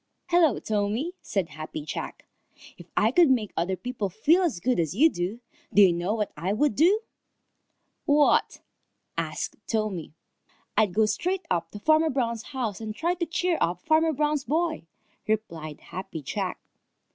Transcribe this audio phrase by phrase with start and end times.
[0.29, 2.25] "Hello, Tommy," said Happy Jack.
[2.75, 6.15] "If I could make other people feel as good as you do, do you know
[6.15, 7.01] what I would do?"
[8.05, 8.61] "What?"
[9.15, 10.15] asked Tommy.
[10.75, 14.43] "I'd go straight up to Farmer Brown's house and try to cheer up Farmer Brown's
[14.45, 14.87] boy,"
[15.27, 16.59] replied Happy Jack.